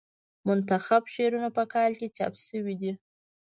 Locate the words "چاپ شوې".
2.17-2.75